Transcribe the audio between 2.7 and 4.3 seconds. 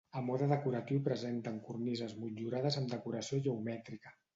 amb decoració geomètrica.